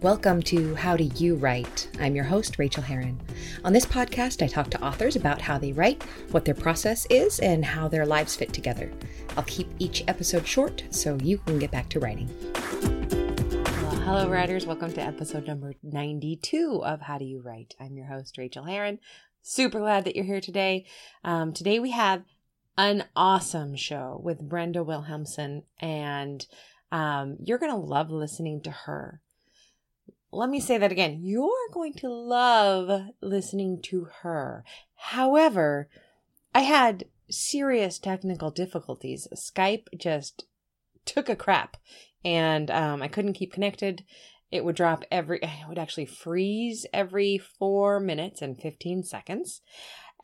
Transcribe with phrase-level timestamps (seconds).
[0.00, 1.88] Welcome to How Do You Write?
[1.98, 3.20] I'm your host, Rachael Herron.
[3.64, 7.40] On this podcast, I talk to authors about how they write, what their process is,
[7.40, 8.92] and how their lives fit together.
[9.36, 12.30] I'll keep each episode short so you can get back to writing.
[12.54, 14.66] Well, hello, writers.
[14.66, 17.74] Welcome to episode number 92 of How Do You Write?
[17.80, 19.00] I'm your host, Rachael Herron.
[19.42, 20.86] Super glad that you're here today.
[21.24, 22.22] Um, today we have
[22.76, 26.46] an awesome show with Brenda Wilhelmson, and
[26.92, 29.22] um, you're going to love listening to her.
[30.30, 31.20] Let me say that again.
[31.22, 34.62] You're going to love listening to her.
[34.94, 35.88] However,
[36.54, 39.26] I had serious technical difficulties.
[39.34, 40.44] Skype just
[41.06, 41.78] took a crap
[42.24, 44.04] and um, I couldn't keep connected.
[44.50, 49.62] It would drop every, it would actually freeze every four minutes and 15 seconds.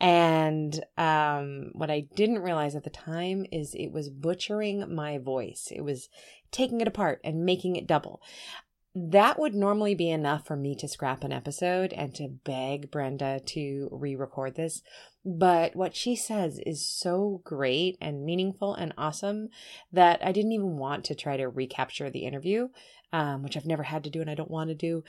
[0.01, 5.69] And um, what I didn't realize at the time is it was butchering my voice.
[5.71, 6.09] It was
[6.51, 8.21] taking it apart and making it double.
[8.97, 13.41] That would normally be enough for me to scrap an episode and to beg Brenda
[13.47, 14.81] to re record this.
[15.25, 19.49] But what she says is so great and meaningful and awesome
[19.91, 22.69] that I didn't even want to try to recapture the interview,
[23.11, 25.03] um, which I've never had to do and I don't want to do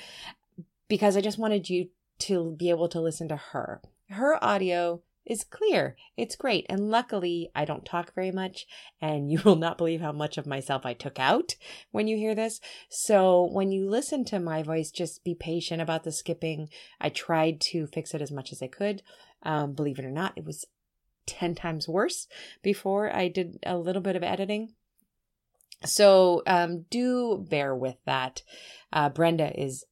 [0.89, 5.45] because I just wanted you to be able to listen to her her audio is
[5.45, 5.97] clear.
[6.17, 6.67] It's great.
[6.69, 8.67] And luckily, I don't talk very much,
[9.01, 11.57] and you will not believe how much of myself I took out
[11.91, 12.61] when you hear this.
[12.89, 16.69] So, when you listen to my voice, just be patient about the skipping.
[17.01, 19.03] I tried to fix it as much as I could.
[19.43, 20.65] Um, believe it or not, it was
[21.27, 22.29] 10 times worse
[22.63, 24.75] before I did a little bit of editing.
[25.85, 28.43] So, um, do bear with that.
[28.93, 29.85] Uh, Brenda is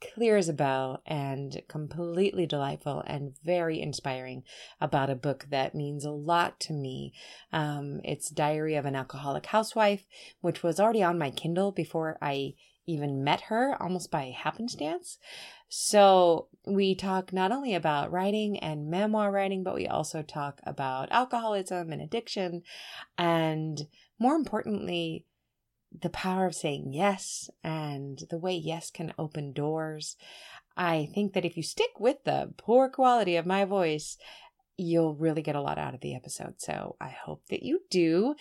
[0.00, 4.42] clear as a bell and completely delightful and very inspiring
[4.80, 7.12] about a book that means a lot to me.
[7.52, 10.06] Um, it's Diary of an Alcoholic Housewife,
[10.40, 12.54] which was already on my Kindle before I
[12.86, 15.18] even met her, almost by happenstance.
[15.68, 21.10] So we talk not only about writing and memoir writing, but we also talk about
[21.10, 22.62] alcoholism and addiction,
[23.18, 23.88] and
[24.18, 25.24] more importantly,
[26.02, 30.16] the power of saying yes and the way yes can open doors.
[30.76, 34.18] I think that if you stick with the poor quality of my voice,
[34.76, 36.54] you'll really get a lot out of the episode.
[36.58, 38.34] So I hope that you do.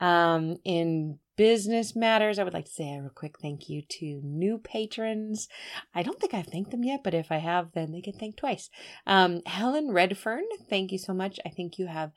[0.00, 4.20] Um, in business matters, I would like to say a real quick thank you to
[4.24, 5.48] new patrons.
[5.94, 8.38] I don't think I've thanked them yet, but if I have, then they get thanked
[8.38, 8.68] twice.
[9.06, 11.38] Um, Helen Redfern, thank you so much.
[11.46, 12.10] I think you have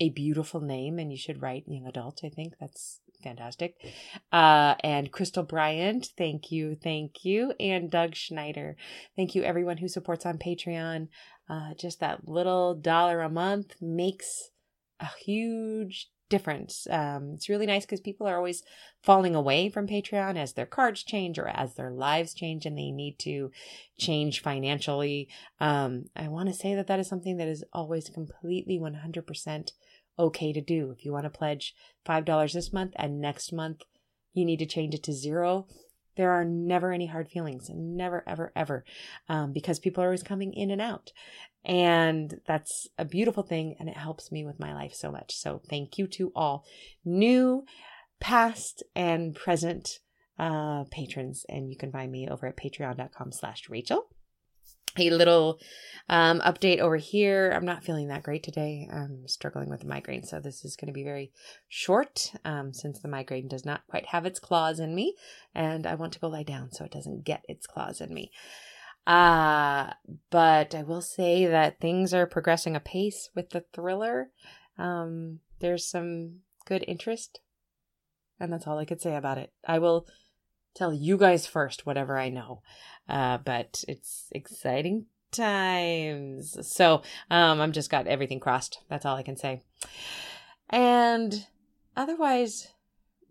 [0.00, 2.20] a beautiful name and you should write young adult.
[2.24, 3.76] I think that's fantastic.
[4.32, 7.52] Uh, and Crystal Bryant, thank you, thank you.
[7.60, 8.76] And Doug Schneider,
[9.16, 11.08] thank you, everyone who supports on Patreon.
[11.48, 14.50] Uh, just that little dollar a month makes
[15.00, 16.86] a huge difference.
[16.88, 18.62] Um, it's really nice because people are always
[19.02, 22.90] falling away from Patreon as their cards change or as their lives change and they
[22.90, 23.50] need to
[23.98, 25.28] change financially.
[25.58, 29.72] Um, I want to say that that is something that is always completely 100%
[30.18, 30.90] okay to do.
[30.90, 31.74] If you want to pledge
[32.06, 33.82] $5 this month and next month
[34.32, 35.66] you need to change it to zero,
[36.16, 38.84] there are never any hard feelings, never, ever, ever,
[39.28, 41.12] um, because people are always coming in and out.
[41.64, 45.34] And that's a beautiful thing, and it helps me with my life so much.
[45.34, 46.64] So, thank you to all
[47.04, 47.64] new,
[48.18, 50.00] past, and present
[50.38, 51.44] uh, patrons.
[51.48, 54.08] And you can find me over at patreon.com slash Rachael
[54.98, 55.58] a little
[56.08, 57.52] um, update over here.
[57.54, 58.88] I'm not feeling that great today.
[58.92, 61.30] I'm struggling with a migraine, so this is going to be very
[61.68, 65.14] short um, since the migraine does not quite have its claws in me,
[65.54, 68.32] and I want to go lie down so it doesn't get its claws in me.
[69.06, 69.90] Uh,
[70.30, 74.30] but I will say that things are progressing apace with the thriller.
[74.78, 77.40] Um, there's some good interest,
[78.38, 79.52] and that's all I could say about it.
[79.66, 80.06] I will
[80.74, 82.62] tell you guys first whatever I know.
[83.08, 86.56] Uh, but it's exciting times.
[86.68, 88.80] So um, I'm just got everything crossed.
[88.88, 89.62] That's all I can say.
[90.68, 91.46] And
[91.96, 92.68] otherwise,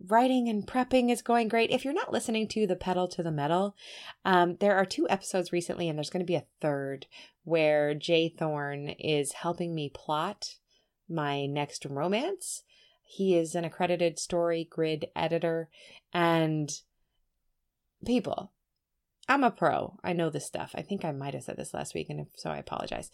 [0.06, 1.70] writing and prepping is going great.
[1.70, 3.74] If you're not listening to the pedal to the metal,
[4.24, 7.06] um, there are two episodes recently, and there's going to be a third
[7.44, 8.28] where J.
[8.28, 10.56] Thorn is helping me plot
[11.08, 12.62] my next romance.
[13.02, 15.68] He is an accredited story grid editor,
[16.12, 16.70] and
[18.04, 18.52] people,
[19.28, 19.98] I'm a pro.
[20.02, 20.72] I know this stuff.
[20.74, 23.10] I think I might have said this last week, and if so, I apologize.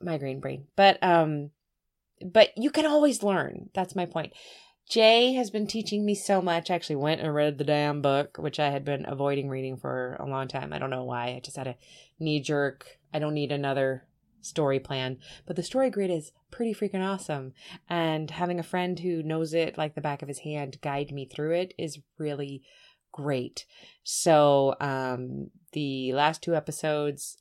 [0.00, 0.66] Migraine brain.
[0.76, 1.50] But um,
[2.24, 3.70] but you can always learn.
[3.74, 4.32] That's my point.
[4.88, 6.70] Jay has been teaching me so much.
[6.70, 10.16] I actually went and read the damn book, which I had been avoiding reading for
[10.18, 10.72] a long time.
[10.72, 11.28] I don't know why.
[11.28, 11.76] I just had a
[12.18, 12.98] knee jerk.
[13.12, 14.04] I don't need another
[14.40, 15.18] story plan.
[15.46, 17.52] But the story grid is pretty freaking awesome.
[17.88, 21.26] And having a friend who knows it like the back of his hand guide me
[21.26, 22.62] through it is really
[23.22, 23.66] great.
[24.04, 27.36] So, um, the last two episodes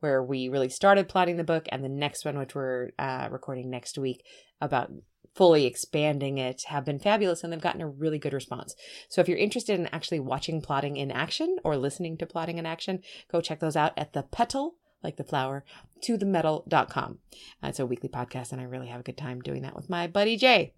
[0.00, 3.70] where we really started plotting the book, and the next one, which we're uh, recording
[3.70, 4.24] next week,
[4.60, 4.90] about
[5.34, 8.74] fully expanding it have been fabulous and they've gotten a really good response.
[9.08, 12.66] So if you're interested in actually watching plotting in action or listening to plotting in
[12.66, 13.00] action,
[13.30, 15.64] go check those out at the petal like the flower,
[16.02, 17.18] to the metal.com.
[17.62, 19.90] Uh, it's a weekly podcast, and I really have a good time doing that with
[19.90, 20.72] my buddy Jay.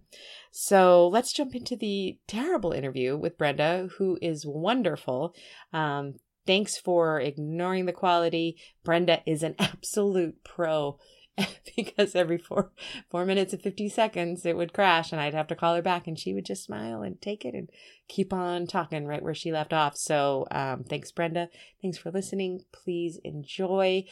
[0.51, 5.35] So let's jump into the terrible interview with Brenda, who is wonderful.
[5.73, 6.15] Um,
[6.47, 8.57] thanks for ignoring the quality.
[8.85, 10.99] Brenda is an absolute pro
[11.77, 12.71] because every four
[13.11, 16.07] four minutes and 50 seconds it would crash and i'd have to call her back
[16.07, 17.69] and she would just smile and take it and
[18.09, 19.97] keep on talking right where she left off.
[19.97, 21.49] So um, thanks brenda.
[21.81, 22.65] Thanks for listening.
[22.73, 24.05] Please enjoy.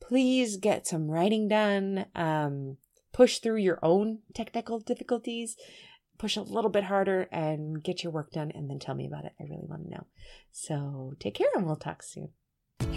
[0.00, 2.06] Please get some writing done.
[2.14, 2.76] Um,
[3.12, 5.56] push through your own technical difficulties.
[6.18, 9.24] Push a little bit harder and get your work done and then tell me about
[9.24, 9.32] it.
[9.40, 10.06] I really want to know.
[10.50, 12.30] So take care and we'll talk soon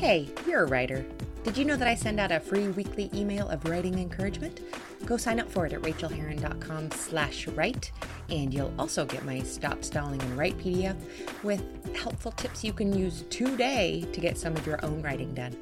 [0.01, 1.05] Hey, you're a writer.
[1.43, 4.59] Did you know that I send out a free weekly email of writing encouragement?
[5.05, 7.91] Go sign up for it at rachaelherron.com slash write,
[8.29, 10.95] and you'll also get my Stop Stalling and Write PDF
[11.43, 11.63] with
[11.95, 15.55] helpful tips you can use today to get some of your own writing done.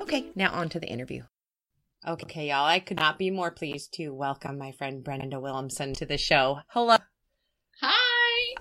[0.00, 1.24] Okay, now on to the interview.
[2.06, 6.06] Okay, y'all, I could not be more pleased to welcome my friend Brenda Wilhelmson to
[6.06, 6.60] the show.
[6.68, 6.96] Hello.
[7.80, 8.07] Hi.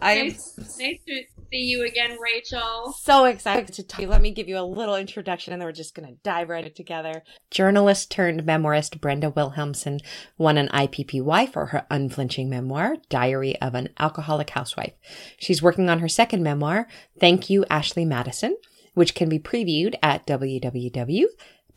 [0.01, 2.93] I'm nice, nice to see you again, Rachael.
[2.93, 4.07] so excited to talk.
[4.07, 6.65] Let me give you a little introduction and then we're just going to dive right
[6.65, 7.23] in together.
[7.51, 9.99] Journalist turned memoirist Brenda Wilhelmson
[10.37, 14.93] won an IPPY for her unflinching memoir, Diary of an Alcoholic Housewife.
[15.37, 16.87] She's working on her second memoir,
[17.19, 18.57] Thank You, Ashley Madison,
[18.93, 21.25] which can be previewed at www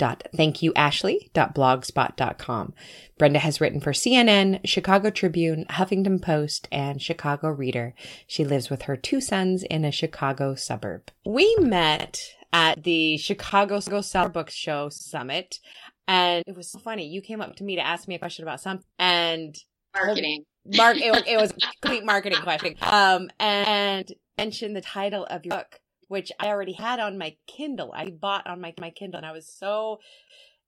[0.00, 2.74] thankyouashley.blogspot.com.
[3.18, 7.94] Brenda has written for CNN, Chicago Tribune, Huffington Post, and Chicago Reader.
[8.26, 11.10] She lives with her two sons in a Chicago suburb.
[11.24, 12.20] We met
[12.52, 15.58] at the Chicago Seller Book Show Summit,
[16.08, 17.06] and it was so funny.
[17.06, 19.54] You came up to me to ask me a question about something, and
[19.94, 20.44] Marketing.
[20.76, 22.76] Mark, it, was- it was a complete marketing question.
[22.82, 24.06] Um, and
[24.38, 25.79] mentioned the title of your book,
[26.10, 27.92] which I already had on my Kindle.
[27.94, 30.00] I bought on my my Kindle, and I was so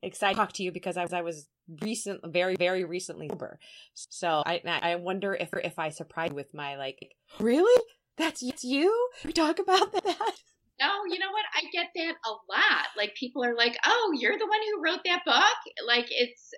[0.00, 1.48] excited to talk to you because I was I was
[1.82, 3.58] recent, very very recently sober.
[3.94, 7.82] So I I wonder if if I surprised with my like really
[8.16, 9.08] that's it's you.
[9.24, 10.32] We talk about that.
[10.80, 11.44] No, you know what?
[11.54, 12.86] I get that a lot.
[12.96, 16.50] Like people are like, "Oh, you're the one who wrote that book." Like it's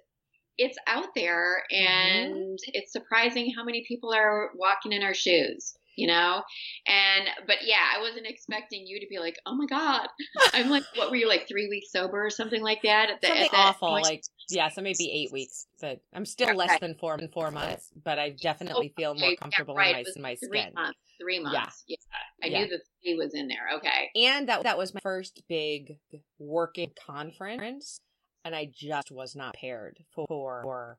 [0.58, 2.36] it's out there Mm-hmm.
[2.36, 6.42] and it's surprising how many people are walking in our shoes, you know?
[6.86, 10.08] And but yeah, I wasn't expecting you to be like, "Oh my god."
[10.52, 13.28] I'm like, what were you like 3 weeks sober or something like that at the
[13.28, 14.04] Something at that awful, point?
[14.04, 15.66] like yeah, so maybe eight weeks.
[15.80, 19.30] But I'm still less than four four months, but I oh, definitely feel Okay, more
[19.30, 20.74] yeah, comfortable right, in my in my Three skin.
[20.74, 20.98] months.
[21.20, 21.84] 3 months.
[21.86, 21.96] Yeah.
[21.96, 22.46] yeah.
[22.46, 22.58] I Yeah.
[22.64, 23.68] knew the 3 was in there.
[23.76, 24.10] Okay.
[24.16, 25.98] And that that was my first big
[26.38, 28.00] working conference,
[28.44, 30.26] and I just was not prepared for,
[30.62, 30.98] for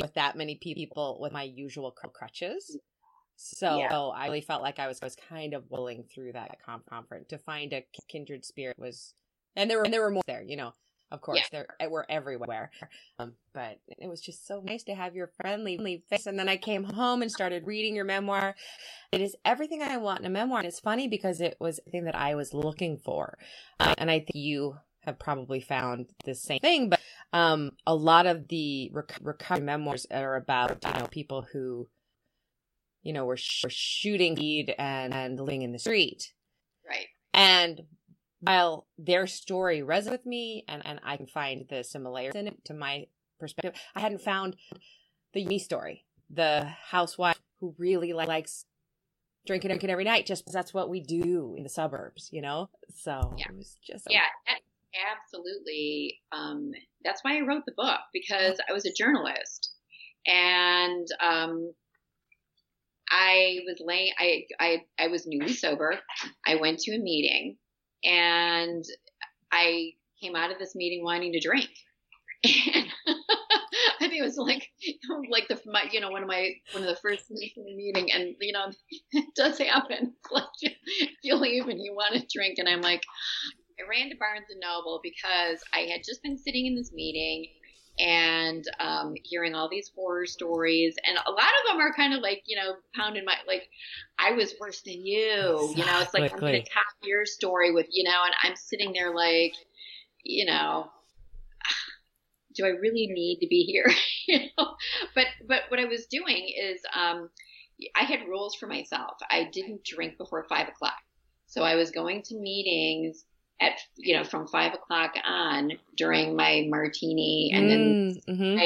[0.00, 2.78] with that many people with my usual crutches.
[3.42, 3.98] So Yeah.
[4.14, 7.72] I really felt like I was was kind of willing through that conference to find
[7.72, 9.14] a kindred spirit was,
[9.56, 10.72] and there were and there were more there, you know.
[11.10, 11.64] Of course, Yeah.
[11.80, 12.70] there were everywhere,
[13.18, 16.26] um, but it was just so nice to have your friendly face.
[16.26, 18.54] And then I came home and started reading your memoir.
[19.10, 20.60] It is everything I want in a memoir.
[20.60, 23.38] And it's funny because it was the thing that I was looking for.
[23.80, 26.90] Uh, and I think you have probably found the same thing.
[26.90, 27.00] But
[27.32, 31.88] um, a lot of the rec- recovery memoirs are about you know people who,
[33.02, 36.32] you know, were, sh- were shooting weed and, and living in the street.
[36.88, 37.06] Right.
[37.32, 37.82] And
[38.40, 42.64] while their story resonates with me and, and I can find the similarities in it
[42.66, 43.06] to my
[43.38, 44.56] perspective, I hadn't found
[45.32, 48.64] the me story, the housewife who really li- likes
[49.46, 52.68] drinking, drinking every night just because that's what we do in the suburbs, you know?
[52.94, 53.46] So Yeah.
[53.50, 54.22] it was just, Yeah,
[55.14, 56.20] absolutely.
[56.32, 56.72] Um,
[57.04, 59.72] that's why I wrote the book because I was a journalist,
[60.26, 61.72] and um,
[63.10, 64.12] I was laying.
[64.18, 65.98] I I I was newly sober.
[66.46, 67.56] I went to a meeting,
[68.04, 68.84] and
[69.52, 71.70] I came out of this meeting wanting to drink.
[74.00, 74.68] I think it was like
[75.30, 78.52] like the my, you know one of my one of the first meeting, and you
[78.52, 78.70] know
[79.12, 80.14] it does happen.
[80.30, 80.44] Like
[81.22, 83.02] you leave and you want to drink, and I'm like,
[83.78, 87.48] I ran to Barnes and Noble because I had just been sitting in this meeting
[88.00, 92.20] and um, hearing all these horror stories, and a lot of them are kind of
[92.20, 93.68] like you know pounding my like
[94.18, 96.00] I was worse than you, you know.
[96.00, 99.14] It's like I'm going to top your story with you know, and I'm sitting there
[99.14, 99.52] like,
[100.24, 100.90] you know.
[102.56, 103.86] Do I really need to be here?
[104.26, 104.74] you know,
[105.14, 107.30] but but what I was doing is um,
[107.94, 109.18] I had rules for myself.
[109.30, 110.96] I didn't drink before five o'clock.
[111.46, 113.24] So I was going to meetings
[113.60, 118.58] at you know from five o'clock on during my martini and then mm-hmm.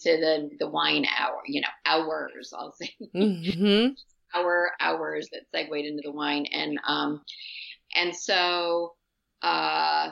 [0.00, 3.88] to the the wine hour you know hours I'll say mm-hmm.
[4.34, 7.22] hour hours that segued into the wine and um
[7.94, 8.94] and so
[9.42, 10.10] uh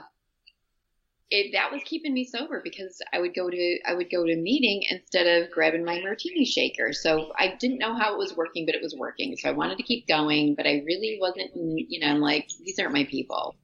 [1.31, 4.33] it, that was keeping me sober because I would go to I would go to
[4.33, 6.93] a meeting instead of grabbing my martini shaker.
[6.93, 9.35] So I didn't know how it was working, but it was working.
[9.39, 11.51] So I wanted to keep going, but I really wasn't.
[11.55, 13.57] You know, I'm like these aren't my people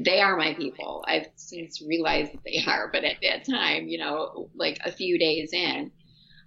[0.00, 1.04] they are my people.
[1.08, 5.18] I've since realized that they are, but at that time, you know, like a few
[5.18, 5.90] days in,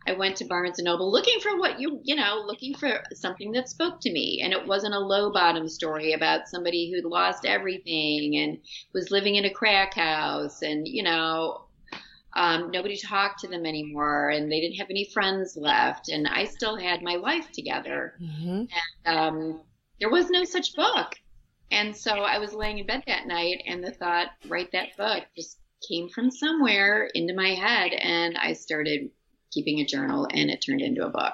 [0.08, 3.52] I went to Barnes and Noble looking for what you, you know, looking for something
[3.52, 4.42] that spoke to me.
[4.44, 8.60] And it wasn't a low bottom story about somebody who'd lost everything and
[8.94, 11.66] was living in a crack house and, you know,
[12.36, 16.10] um, nobody talked to them anymore and they didn't have any friends left.
[16.10, 18.14] And I still had my life together.
[18.22, 18.64] Mm-hmm.
[19.06, 19.62] And um,
[20.00, 21.16] there was no such book.
[21.72, 25.24] And so I was laying in bed that night and the thought, write that book
[25.36, 27.94] just came from somewhere into my head.
[27.94, 29.10] And I started
[29.52, 31.34] keeping a journal and it turned into a book.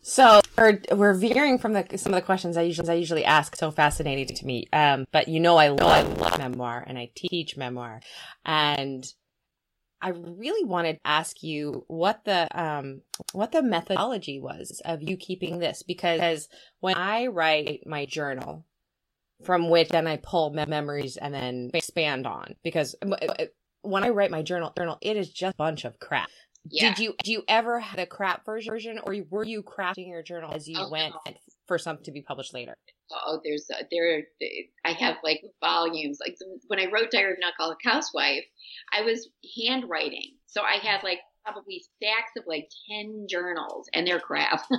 [0.00, 3.54] So we're, veering from the, some of the questions I usually, I usually ask.
[3.56, 4.66] So fascinating to me.
[4.72, 8.00] Um, but you know, I love, I love memoir and I teach memoir
[8.44, 9.04] and
[10.02, 15.16] I really wanted to ask you what the um what the methodology was of you
[15.16, 16.48] keeping this because
[16.80, 18.66] when I write my journal,
[19.44, 22.94] from which then I pull memories and then expand on because
[23.82, 26.28] when I write my journal journal it is just a bunch of crap.
[26.64, 26.94] Yeah.
[26.94, 30.52] Did you do you ever have the crap version or were you crafting your journal
[30.54, 31.34] as you oh, went no.
[31.66, 32.76] for something to be published later?
[33.10, 34.22] Oh, there's uh, there
[34.84, 36.18] I have like volumes.
[36.20, 36.36] Like
[36.68, 38.44] when I wrote Diary of an Alcoholic Housewife,
[38.92, 40.36] I was handwriting.
[40.46, 44.62] So I had like probably stacks of like 10 journals and they're crap.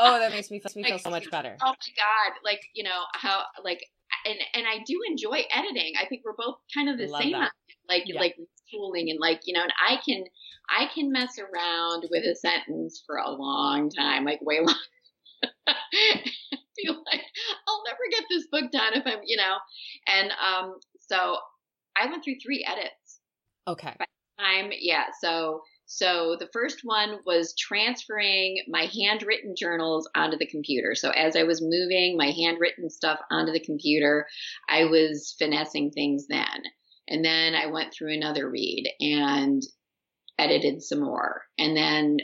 [0.00, 1.56] oh, that makes me, makes me feel so much better.
[1.62, 2.38] Oh my God.
[2.44, 3.80] Like, you know, how, like,
[4.24, 5.94] and and I do enjoy editing.
[6.00, 7.52] I think we're both kind of the Love same, that.
[7.88, 8.20] like yeah.
[8.20, 8.36] like
[8.70, 10.24] tooling and like you know, and I can
[10.68, 14.76] I can mess around with a sentence for a long time, like way long.
[16.82, 17.22] feel like
[17.68, 19.56] I'll never get this book done if I'm, you know,
[20.06, 21.36] and um, so
[21.96, 23.20] I went through three edits.
[23.68, 23.94] Okay.
[23.98, 24.06] By
[24.38, 25.04] time, yeah.
[25.22, 25.62] So
[25.92, 30.94] so the first one was transferring my handwritten journals onto the computer.
[30.94, 34.28] So as I was moving my handwritten stuff onto the computer,
[34.68, 36.62] I was finessing things then.
[37.08, 39.60] And then I went through another read and
[40.38, 41.42] edited some more.
[41.58, 42.18] And then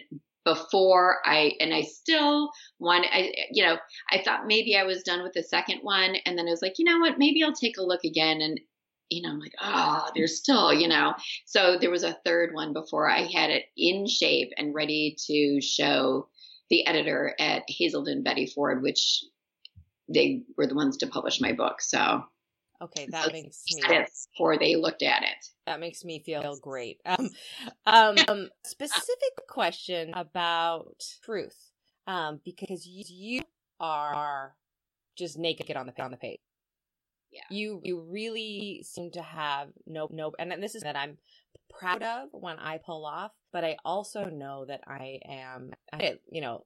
[0.44, 3.78] before I and I still want I you know
[4.12, 6.74] I thought maybe I was done with the second one and then I was like
[6.78, 8.60] you know what maybe I'll take a look again and
[9.10, 11.14] you know, I'm like, oh, there's still, you know.
[11.44, 15.60] So there was a third one before I had it in shape and ready to
[15.60, 16.28] show
[16.70, 19.24] the editor at Hazelden Betty Ford, which
[20.08, 21.80] they were the ones to publish my book.
[21.80, 22.24] So
[22.82, 23.82] okay, that so makes me
[24.32, 25.46] before they looked at it.
[25.66, 27.00] That makes me feel great.
[27.06, 27.30] Um,
[27.86, 31.70] um, um specific question about truth,
[32.06, 33.42] um, because you
[33.78, 34.54] are
[35.16, 36.40] just naked on the on the page.
[37.36, 37.42] Yeah.
[37.50, 41.18] You you really seem to have no no and this is that I'm
[41.68, 45.72] proud of when I pull off, but I also know that I am
[46.30, 46.64] you know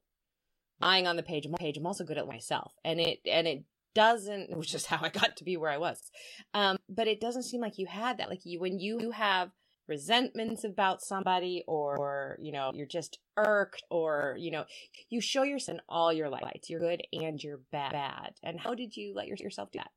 [0.81, 2.73] lying on the page page I'm also good at myself.
[2.85, 6.11] And it and it doesn't which is how I got to be where I was.
[6.55, 9.51] Um but it doesn't seem like you had that like you when you have
[9.91, 14.65] resentments about somebody or, or, you know you're just irked or you know
[15.09, 18.97] you show yourself in all your lights you're good and you're bad and how did
[18.97, 19.91] you let yourself do that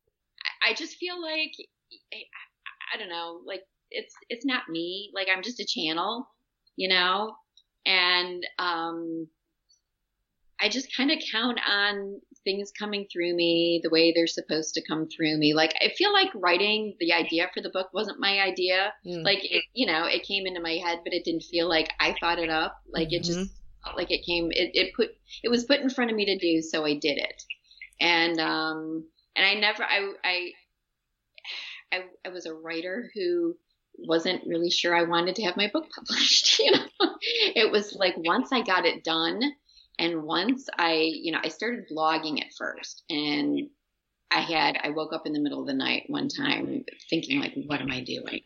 [0.65, 1.51] I just feel like
[2.93, 5.11] I don't know, like it's it's not me.
[5.13, 6.27] Like I'm just a channel,
[6.75, 7.35] you know,
[7.85, 9.27] and um,
[10.61, 14.85] I just kind of count on things coming through me the way they're supposed to
[14.85, 15.53] come through me.
[15.53, 18.93] Like I feel like writing the idea for the book wasn't my idea.
[19.05, 19.23] Mm.
[19.23, 22.15] Like it, you know, it came into my head, but it didn't feel like I
[22.19, 22.77] thought it up.
[22.87, 23.15] Like mm-hmm.
[23.15, 23.97] it just mm-hmm.
[23.97, 24.51] like it came.
[24.51, 25.09] It, it put
[25.43, 27.43] it was put in front of me to do, so I did it.
[27.99, 30.51] And um, and I never, I, I,
[31.91, 33.55] I, I was a writer who
[33.97, 36.59] wasn't really sure I wanted to have my book published.
[36.59, 37.15] You know,
[37.55, 39.41] it was like once I got it done,
[39.99, 43.69] and once I, you know, I started blogging at first, and
[44.31, 47.53] I had, I woke up in the middle of the night one time thinking like,
[47.67, 48.41] what am I doing?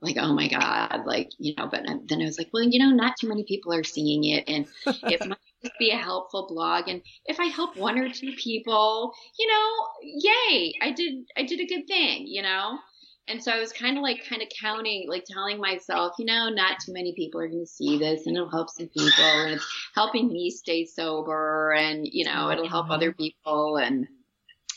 [0.00, 2.90] Like, oh my God, like, you know, but then I was like, well, you know,
[2.90, 4.44] not too many people are seeing it.
[4.48, 4.66] And
[5.04, 5.36] if my
[5.78, 6.88] be a helpful blog.
[6.88, 11.60] And if i help one or two people you know yay i did i did
[11.60, 12.78] a good thing you know?
[13.26, 16.48] And so i was kind of like kind of counting like telling myself you know
[16.48, 19.54] not too many people are going to see this and it'll help some people and
[19.54, 24.06] it's helping me stay sober and you know it'll help other people and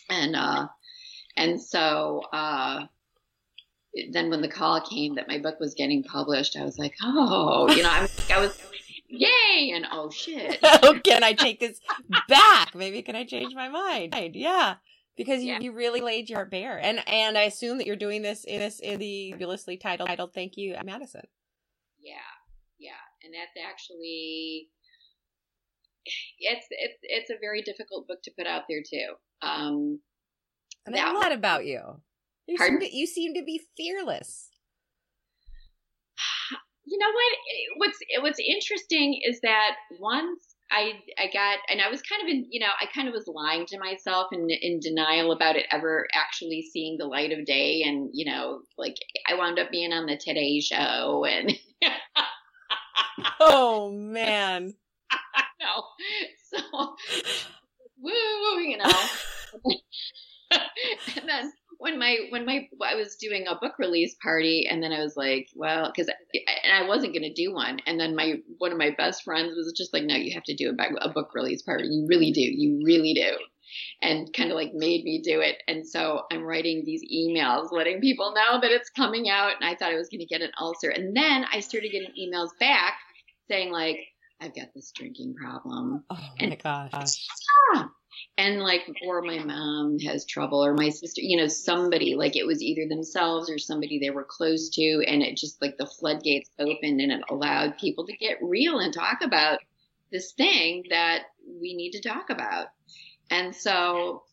[0.10, 0.68] and uh
[1.38, 2.86] And so, uh,
[4.12, 7.74] then when the call came that my book was getting published, I was like, oh,
[7.74, 8.58] you know, I was, I was
[9.12, 10.60] yay, and oh shit.
[10.64, 11.80] oh, can I take this
[12.28, 12.74] back?
[12.76, 14.16] Maybe can I change my mind?
[14.34, 14.76] Yeah.
[15.18, 15.60] Because you, yeah.
[15.60, 16.80] you really laid your heart bare.
[16.82, 20.34] And and I assume that you're doing this in this in the fabulously titled titled
[20.34, 21.24] Thank You Madison.
[22.00, 22.16] Yeah.
[22.80, 22.92] Yeah.
[23.24, 24.70] And that's actually
[26.40, 29.14] it's it's it's a very difficult book to put out there too.
[29.42, 30.00] Um
[30.86, 32.02] and a lot about you.
[32.48, 34.50] You seem, to, you seem to be fearless.
[36.92, 37.38] You know what?
[37.78, 42.48] What's what's interesting is that once I I got and I was kind of in
[42.50, 46.06] you know I kind of was lying to myself and in, denial about it ever
[46.14, 48.96] actually seeing the light of day and you know like
[49.26, 51.54] I wound up being on the Today Show and
[53.40, 54.74] oh man.
[55.62, 55.84] No.
[56.52, 56.96] So
[58.02, 58.92] woo you know.
[61.16, 64.92] And then when my when my I was doing a book release party, and then
[64.92, 68.36] I was like, well, because and I wasn't going to do one, and then my
[68.60, 71.10] one of my best friends was just like, no, you have to do a, a
[71.10, 71.86] book release party.
[71.86, 72.42] You really do.
[72.42, 73.36] You really do.
[74.04, 75.64] And kind of like made me do it.
[75.68, 79.54] And so I'm writing these emails letting people know that it's coming out.
[79.60, 80.90] And I thought I was going to get an ulcer.
[80.90, 82.96] And then I started getting emails back
[83.48, 83.98] saying, like,
[84.42, 86.04] I've got this drinking problem.
[86.10, 87.28] Oh my and, gosh
[88.38, 92.46] and like or my mom has trouble or my sister you know somebody like it
[92.46, 96.50] was either themselves or somebody they were close to and it just like the floodgates
[96.60, 99.60] opened and it allowed people to get real and talk about
[100.12, 101.24] this thing that
[101.62, 102.68] we need to talk about.
[103.30, 104.24] And so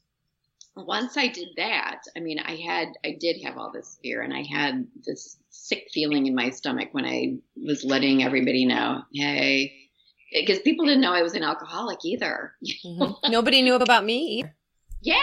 [0.86, 4.32] once i did that i mean i had i did have all this fear and
[4.32, 9.77] i had this sick feeling in my stomach when i was letting everybody know hey
[10.32, 12.52] because people didn't know I was an alcoholic either.
[12.84, 13.30] Mm-hmm.
[13.30, 14.44] Nobody knew about me.
[15.00, 15.16] Yeah,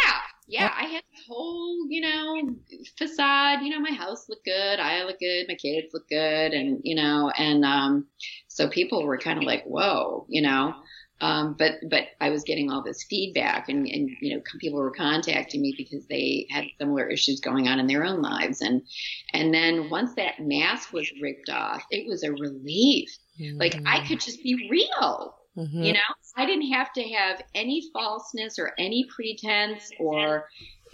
[0.47, 0.71] yeah.
[0.75, 2.55] I had this whole, you know,
[2.97, 3.62] facade.
[3.62, 6.95] You know, my house looked good, I looked good, my kids looked good, and you
[6.95, 8.08] know, and um,
[8.47, 10.73] so people were kind of like, "Whoa," you know.
[11.21, 14.91] Um, but but I was getting all this feedback, and and you know, people were
[14.91, 18.82] contacting me because they had similar issues going on in their own lives, and
[19.34, 23.58] and then once that mask was ripped off, it was a relief Mm-hmm.
[23.58, 25.36] Like I could just be real.
[25.58, 25.84] Mm-hmm.
[25.84, 26.00] You know,
[26.36, 30.50] I didn't have to have any falseness or any pretense or,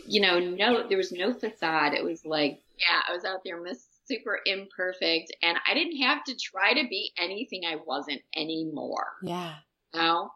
[0.06, 1.94] you know, no, there was no facade.
[1.94, 6.24] It was like, yeah, I was out there miss super imperfect and I didn't have
[6.26, 9.08] to try to be anything I wasn't anymore.
[9.24, 9.56] Yeah.
[9.94, 10.32] You know?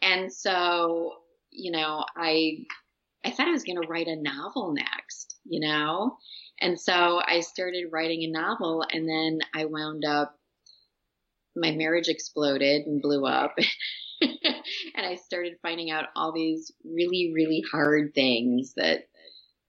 [0.00, 1.14] And so,
[1.50, 2.64] you know, I,
[3.24, 6.16] I thought I was going to write a novel next, you know?
[6.60, 10.37] And so I started writing a novel and then I wound up
[11.58, 13.56] my marriage exploded and blew up.
[14.20, 19.08] and I started finding out all these really, really hard things that,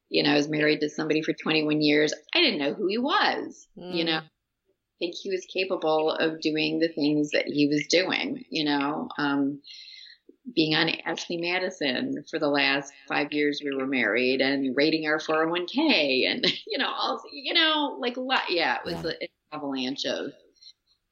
[0.10, 2.13] you know, I was married to somebody for 21 years.
[2.34, 3.95] I didn't know who he was, mm.
[3.95, 4.17] you know.
[4.19, 9.08] I think he was capable of doing the things that he was doing, you know.
[9.17, 9.62] Um,
[10.56, 15.19] being on Ashley Madison for the last five years we were married and rating our
[15.19, 18.49] 401k and, you know, all, you know, like a lot.
[18.49, 19.12] Yeah, it was yeah.
[19.21, 20.32] an avalanche of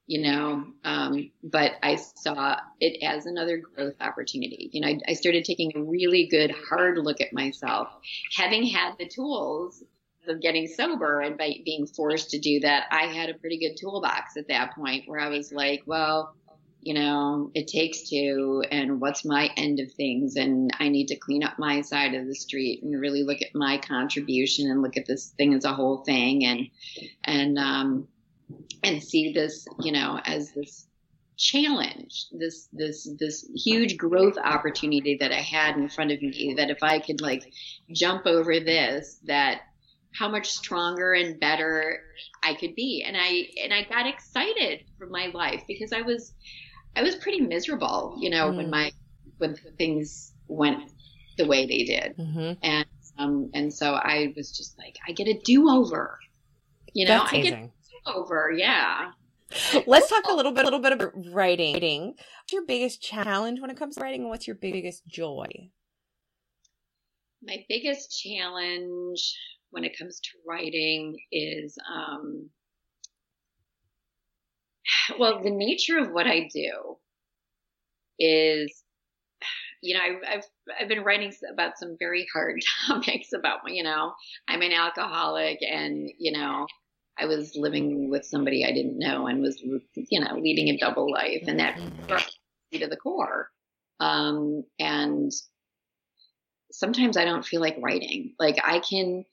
[0.08, 4.70] you know, um, but I saw it as another growth opportunity.
[4.72, 7.90] You know, I, I, started taking a really good hard look at myself,
[8.36, 9.84] having had the tools
[10.30, 12.86] of getting sober and by being forced to do that.
[12.90, 16.34] I had a pretty good toolbox at that point where I was like, well,
[16.82, 20.38] you know, it takes two, and what's my end of things?
[20.38, 23.54] And I need to clean up my side of the street and really look at
[23.54, 26.46] my contribution and look at this thing as a whole thing.
[26.46, 26.70] And,
[27.26, 28.08] and, um,
[28.84, 30.88] and see this, you know, as this
[31.38, 36.56] challenge, this this this huge growth opportunity that I had in front of me.
[36.58, 37.52] That if I could like
[37.92, 39.62] jump over this, that
[40.18, 42.00] how much stronger and better
[42.44, 43.04] I could be.
[43.06, 46.34] And I and I got excited for my life because I was
[46.96, 48.58] I was pretty miserable, you know, mm.
[48.58, 48.92] when my
[49.38, 50.92] when things went
[51.38, 52.18] the way they did.
[52.18, 52.54] Mm-hmm.
[52.64, 52.86] And
[53.20, 56.18] um and so I was just like, I get a do over.
[56.94, 57.70] You know, That's I get
[58.08, 58.52] over.
[58.56, 59.12] Yeah.
[59.86, 62.08] Let's talk a little bit, a little bit about writing.
[62.08, 65.48] What's your biggest challenge when it comes to writing, and what's your biggest joy?
[67.42, 69.38] My biggest challenge
[69.70, 72.50] when it comes to writing is, um,
[75.18, 76.98] well, the nature of what I do
[78.20, 78.84] is,
[79.82, 80.44] you know, I've, I've
[80.82, 84.14] I've been writing about some very hard topics about, you know,
[84.48, 86.68] I'm an alcoholic, and you know,
[87.20, 91.12] I was living with somebody I didn't know and was, you know, leading a double
[91.12, 92.28] life, and that struck
[92.72, 93.50] me to the core.
[94.00, 95.32] Um, and
[96.72, 98.36] sometimes I don't feel like writing.
[98.40, 99.26] Like I can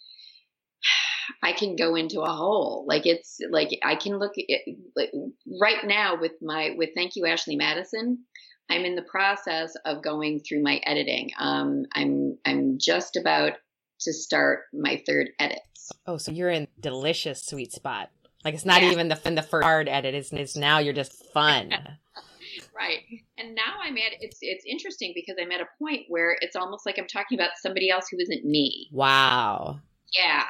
[1.42, 2.84] I can go into a hole.
[2.88, 4.60] Like it's like I can look at
[4.96, 5.12] like,
[5.60, 8.24] right now with my with thank you Ashley Madison.
[8.70, 11.30] I'm in the process of going through my editing.
[11.38, 13.52] Um, I'm I'm just about
[14.00, 15.73] to start my third edits.
[16.06, 18.10] Oh, so you're in delicious sweet spot.
[18.44, 18.90] Like it's not yeah.
[18.90, 20.14] even the the first hard edit.
[20.14, 21.70] It's, it's now you're just fun.
[22.76, 23.00] right.
[23.38, 26.84] And now I'm at it's it's interesting because I'm at a point where it's almost
[26.84, 28.88] like I'm talking about somebody else who isn't me.
[28.92, 29.80] Wow.
[30.14, 30.44] Yeah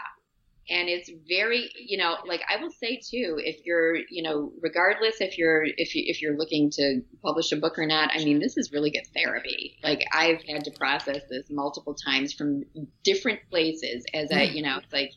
[0.69, 5.21] and it's very you know like i will say too if you're you know regardless
[5.21, 8.39] if you're if you if you're looking to publish a book or not i mean
[8.39, 9.77] this is really good therapy.
[9.83, 12.65] Like i've had to process this multiple times from
[13.03, 15.11] different places as i you know it's like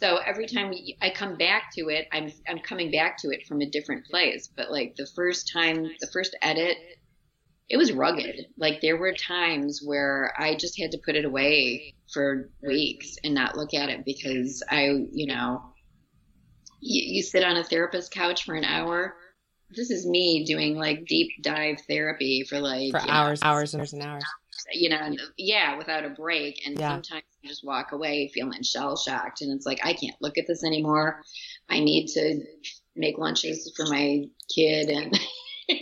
[0.00, 3.60] so every time i come back to it i'm i'm coming back to it from
[3.60, 4.48] a different place.
[4.54, 6.76] But like the first time the first edit
[7.68, 8.46] it was rugged.
[8.56, 13.34] Like there were times where I just had to put it away for weeks and
[13.34, 15.62] not look at it because I, you know,
[16.80, 19.16] you, you sit on a therapist couch for an hour.
[19.70, 23.80] This is me doing like deep dive therapy for like for hours, know, hours, and
[23.80, 24.24] hours and hours.
[24.72, 26.66] You know, yeah, without a break.
[26.66, 26.88] And yeah.
[26.88, 30.46] sometimes you just walk away feeling shell shocked, and it's like I can't look at
[30.46, 31.20] this anymore.
[31.68, 32.40] I need to
[32.96, 35.18] make lunches for my kid and
[35.68, 35.76] have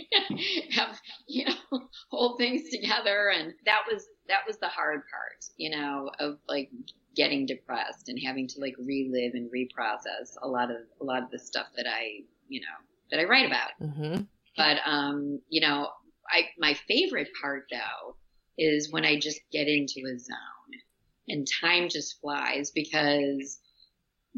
[0.47, 0.86] you know
[2.27, 3.31] hold things together.
[3.35, 6.69] And that was that was the hard part you know of like
[7.15, 11.31] getting depressed and having to like relive and reprocess a lot of a lot of
[11.31, 12.67] the stuff that i you know
[13.11, 13.71] that i write about.
[13.81, 14.23] Mm-hmm.
[14.55, 15.89] but um you know
[16.29, 18.15] i my favorite part though
[18.57, 20.35] is when i just get into a zone
[21.27, 23.59] and time just flies because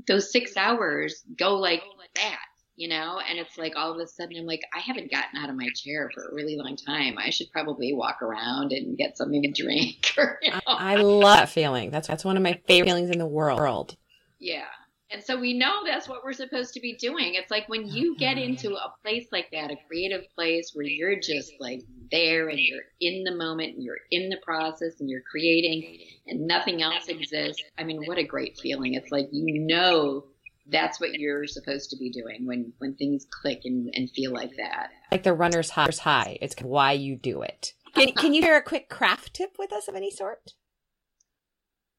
[0.08, 1.84] those six hours go like
[2.16, 2.40] that
[2.80, 3.20] you know?
[3.30, 5.68] And it's like all of a sudden I'm like, I haven't gotten out of my
[5.76, 7.18] chair for a really long time.
[7.18, 10.14] I should probably walk around and get something to drink.
[10.18, 10.60] Or, you know?
[10.66, 11.92] I, I love that feeling.
[11.92, 13.96] That's that's one of my favorite feelings in the world.
[14.40, 14.66] Yeah.
[15.12, 17.36] And so we know that's what we're supposed to be doing.
[17.36, 18.52] It's like when you get mm-hmm.
[18.52, 22.84] into a place like that, a creative place where you're just like there and you're
[23.00, 27.64] in the moment and you're in the process and you're creating and nothing else exists.
[27.78, 28.94] I mean, what a great feeling.
[28.94, 30.26] It's like you know
[30.72, 34.52] that's what you're supposed to be doing when when things click and, and feel like
[34.58, 34.90] that.
[35.12, 37.74] Like the runner's high it's why you do it.
[37.94, 40.54] Can, can you share a quick craft tip with us of any sort?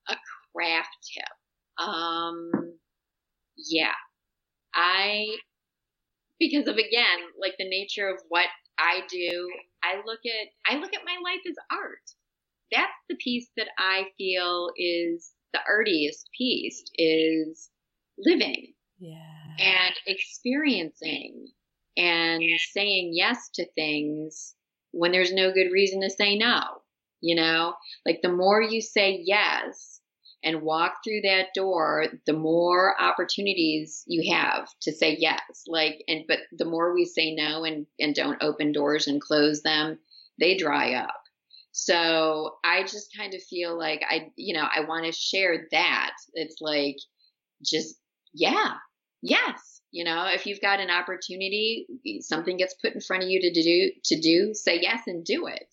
[0.09, 0.17] A
[0.55, 1.85] craft tip.
[1.87, 2.51] Um
[3.57, 3.95] yeah.
[4.75, 5.27] I
[6.39, 8.47] because of again like the nature of what
[8.79, 9.51] i do
[9.85, 12.11] i look at i look at my life as art.
[12.73, 17.70] That's the piece that i feel is the artiest piece is
[18.25, 19.17] living yeah.
[19.59, 21.49] and experiencing
[21.97, 24.55] and saying yes to things
[24.93, 26.61] when there's no good reason to say no.
[27.21, 27.75] You know,
[28.07, 30.01] like the more you say yes
[30.43, 35.65] and walk through that door, the more opportunities you have to say yes.
[35.67, 39.63] Like, and, but the more we say no and, and don't open doors and close
[39.63, 39.99] them,
[40.39, 41.15] they dry up.
[41.73, 46.13] So I just kind of feel like I, you know, I want to share that.
[46.33, 46.97] It's like
[47.63, 48.00] just
[48.33, 48.75] yeah,
[49.23, 49.81] yes.
[49.93, 51.87] You know, if you've got an opportunity,
[52.21, 55.47] something gets put in front of you to do, to do, say yes and do
[55.49, 55.67] it.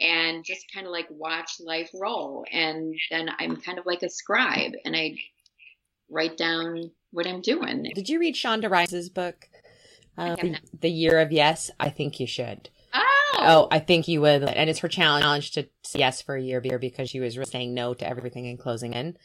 [0.00, 2.44] And just kind of like watch life roll.
[2.52, 5.16] And then I'm kind of like a scribe and I
[6.08, 7.90] write down what I'm doing.
[7.94, 9.48] Did you read Shonda Rhimes' book,
[10.16, 11.72] the, um, the Year of Yes?
[11.80, 12.70] I think you should.
[12.94, 13.36] Oh.
[13.40, 14.44] oh, I think you would.
[14.44, 17.92] And it's her challenge to say yes for a year because she was saying no
[17.94, 19.16] to everything and closing in.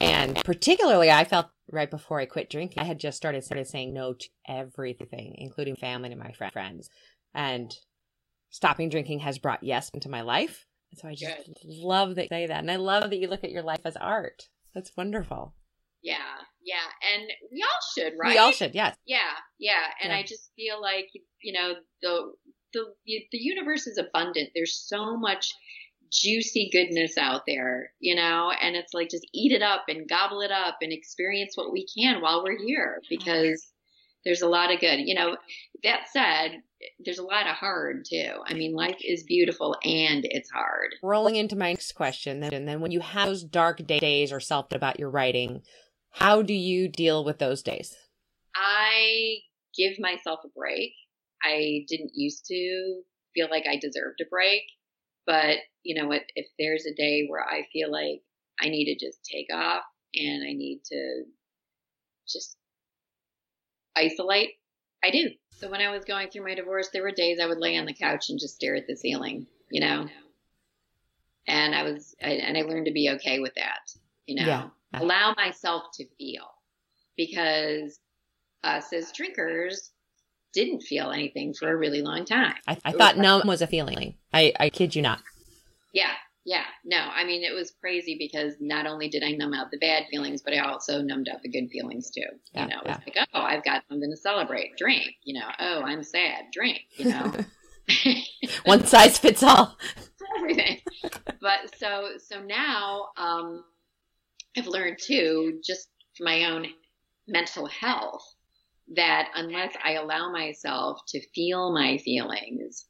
[0.00, 3.92] And particularly, I felt right before I quit drinking, I had just started started saying
[3.92, 6.88] no to everything, including family and my friends.
[7.34, 7.74] And
[8.50, 10.66] stopping drinking has brought yes into my life.
[10.92, 11.56] And so I just Good.
[11.64, 12.60] love that you say that.
[12.60, 14.44] And I love that you look at your life as art.
[14.74, 15.54] That's wonderful.
[16.02, 16.16] Yeah,
[16.64, 16.76] yeah.
[17.14, 18.34] And we all should, right?
[18.34, 18.94] We all should, yes.
[19.06, 19.18] Yeah,
[19.58, 19.86] yeah.
[20.02, 20.18] And yeah.
[20.18, 21.08] I just feel like,
[21.42, 22.32] you know, the
[22.74, 24.50] the the universe is abundant.
[24.54, 25.52] There's so much
[26.12, 30.40] juicy goodness out there, you know, and it's like just eat it up and gobble
[30.40, 33.66] it up and experience what we can while we're here because
[34.24, 35.00] there's a lot of good.
[35.00, 35.36] You know,
[35.82, 36.62] that said,
[37.04, 38.30] there's a lot of hard too.
[38.46, 40.94] I mean, life is beautiful and it's hard.
[41.02, 44.72] Rolling into my next question, and then when you have those dark days or self
[44.72, 45.62] about your writing,
[46.10, 47.96] how do you deal with those days?
[48.54, 49.38] I
[49.76, 50.92] give myself a break.
[51.42, 53.02] I didn't used to
[53.34, 54.62] feel like I deserved a break.
[55.26, 56.22] But you know what?
[56.34, 58.22] If there's a day where I feel like
[58.60, 59.82] I need to just take off
[60.14, 61.24] and I need to
[62.28, 62.56] just
[63.96, 64.54] isolate,
[65.02, 65.30] I do.
[65.50, 67.86] So when I was going through my divorce, there were days I would lay on
[67.86, 70.08] the couch and just stare at the ceiling, you know?
[71.46, 73.90] and I was, I, and I learned to be okay with that.
[74.26, 74.68] You know, Yeah.
[74.94, 76.46] allow myself to feel
[77.16, 78.00] because
[78.62, 79.90] us as drinkers
[80.54, 82.54] didn't feel anything for a really long time.
[82.66, 84.14] I, I thought numb was a feeling.
[84.32, 85.20] I, I kid you not.
[85.92, 86.12] Yeah,
[86.44, 86.64] yeah.
[86.84, 90.04] No, I mean, it was crazy because not only did I numb out the bad
[90.10, 92.22] feelings, but I also numbed out the good feelings too.
[92.52, 94.76] Yeah, you know, it's like, oh, I've got something to celebrate.
[94.76, 95.06] Drink.
[95.24, 96.46] You know, oh, I'm sad.
[96.52, 96.80] Drink.
[96.96, 97.32] You know,
[98.64, 99.76] One size fits all.
[100.38, 100.80] everything.
[101.40, 103.64] But so, so now, um,
[104.56, 106.66] I've learned too, just for my own
[107.26, 108.33] mental health,
[108.96, 112.86] that unless I allow myself to feel my feelings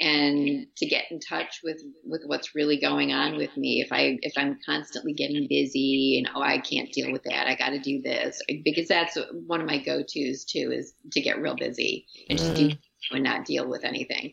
[0.00, 4.18] and to get in touch with with what's really going on with me if i
[4.22, 7.78] if i'm constantly getting busy and oh i can't deal with that i got to
[7.78, 12.38] do this because that's one of my go-to's too is to get real busy and
[12.38, 12.70] just do
[13.12, 14.32] and not deal with anything.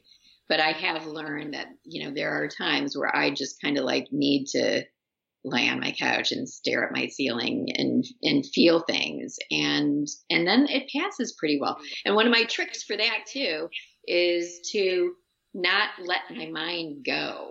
[0.50, 3.84] But i have learned that you know there are times where i just kind of
[3.84, 4.84] like need to
[5.44, 10.48] lie on my couch and stare at my ceiling and and feel things and and
[10.48, 13.68] then it passes pretty well and one of my tricks for that too
[14.08, 15.14] is to
[15.54, 17.50] not let my mind go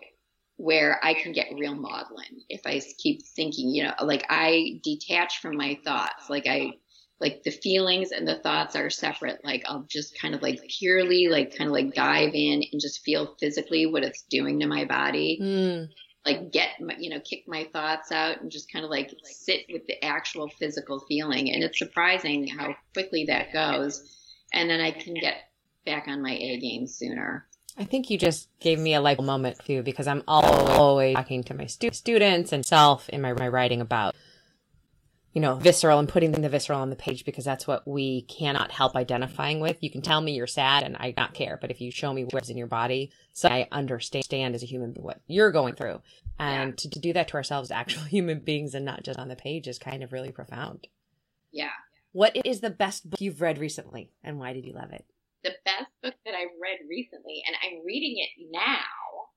[0.61, 5.41] where I can get real maudlin if I keep thinking, you know, like I detach
[5.41, 6.29] from my thoughts.
[6.29, 6.73] Like I,
[7.19, 9.41] like the feelings and the thoughts are separate.
[9.43, 13.03] Like I'll just kind of like purely, like kind of like dive in and just
[13.05, 15.39] feel physically what it's doing to my body.
[15.43, 15.89] Mm.
[16.27, 19.67] Like get, my, you know, kick my thoughts out and just kind of like sit
[19.73, 21.51] with the actual physical feeling.
[21.51, 24.03] And it's surprising how quickly that goes.
[24.53, 25.37] And then I can get
[25.87, 27.47] back on my A game sooner.
[27.79, 31.55] I think you just gave me a like moment too, because I'm always talking to
[31.55, 34.15] my stu- students and self in my, my writing about,
[35.33, 38.71] you know, visceral and putting the visceral on the page because that's what we cannot
[38.71, 39.83] help identifying with.
[39.83, 42.25] You can tell me you're sad and I not care, but if you show me
[42.25, 46.01] what's in your body, so I understand as a human what you're going through.
[46.39, 49.37] And to, to do that to ourselves, actual human beings and not just on the
[49.37, 50.89] page is kind of really profound.
[51.53, 51.71] Yeah.
[52.13, 55.05] What is the best book you've read recently and why did you love it?
[55.43, 59.31] the best book that I've read recently, and I'm reading it now,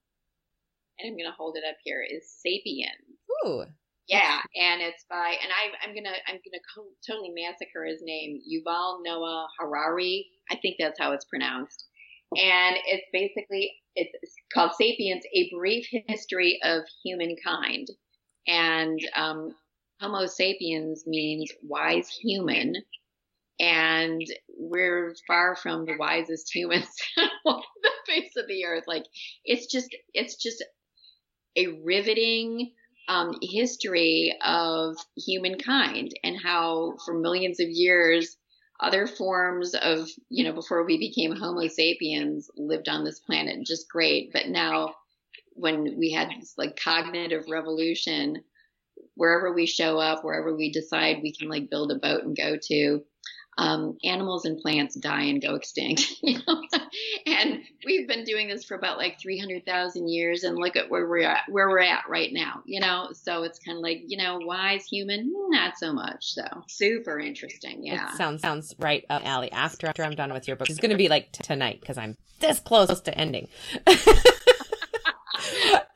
[0.98, 3.18] and I'm going to hold it up here, is *Sapiens*.
[3.46, 3.64] Ooh.
[4.08, 8.98] Yeah, and it's by, and I, I'm gonna, I'm gonna totally massacre his name, Yuval
[9.02, 10.26] Noah Harari.
[10.50, 11.86] I think that's how it's pronounced.
[12.36, 14.12] And it's basically, it's
[14.52, 17.88] called *Sapiens: A Brief History of Humankind*.
[18.46, 19.54] And um,
[20.00, 22.74] Homo sapiens means wise human,
[23.60, 24.22] and
[24.58, 26.88] we're far from the wisest humans
[27.46, 28.84] on the face of the earth.
[28.86, 29.04] Like
[29.44, 30.62] it's just it's just
[31.56, 32.72] a riveting
[33.08, 38.36] um, history of humankind and how for millions of years
[38.80, 43.88] other forms of you know before we became Homo sapiens lived on this planet just
[43.88, 44.94] great, but now
[45.52, 48.42] when we had this like cognitive revolution
[49.14, 52.56] wherever we show up wherever we decide we can like build a boat and go
[52.60, 53.00] to
[53.56, 56.12] um, animals and plants die and go extinct.
[56.24, 56.62] You know?
[57.26, 61.28] and we've been doing this for about like 300,000 years and look at where we're
[61.28, 63.10] at, where we're at right now, you know?
[63.12, 66.32] So it's kind of like, you know, wise human, not so much.
[66.32, 67.84] So super interesting.
[67.84, 68.10] Yeah.
[68.10, 69.52] It sounds sounds right up alley.
[69.52, 71.98] After after I'm done with your book, it's going to be like t- tonight because
[71.98, 73.48] I'm this close to ending.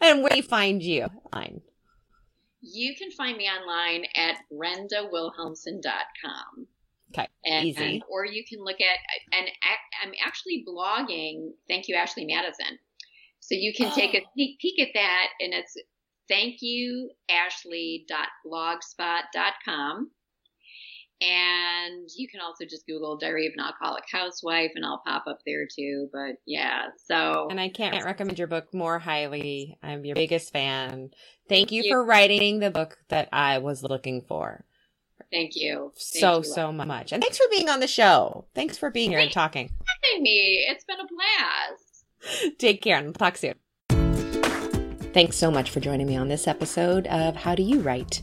[0.01, 1.09] and where do you find you?
[1.33, 1.63] Fine.
[2.61, 6.67] You can find me online at brendawilhelmson.com.
[7.11, 7.85] Okay, and, easy.
[7.85, 8.99] and- or you can look at
[9.33, 9.49] and
[10.03, 11.53] I'm actually blogging.
[11.69, 12.79] Thank you, Ashley Madison.
[13.41, 15.75] So you can take a sneak peek at that, and it's
[16.29, 20.11] thank you ashley.blogspot.com.
[21.21, 25.41] And you can also just Google Diary of an Alcoholic Housewife, and I'll pop up
[25.45, 26.09] there too.
[26.13, 29.77] But yeah, so And I can't recommend your book more highly.
[29.83, 31.11] I'm your biggest fan.
[31.49, 31.91] Thank you you.
[31.91, 34.65] for writing the book that I was looking for
[35.33, 35.93] thank you.
[35.95, 36.45] Thank so you.
[36.45, 37.13] so much.
[37.13, 38.47] And thanks for being on the show.
[38.55, 39.71] Thanks for being here and talking.
[40.05, 40.67] Having me.
[40.69, 42.59] It's been a blast.
[42.59, 43.55] Take care and talk soon.
[45.13, 48.23] Thanks so much for joining me on this episode of How Do You Write?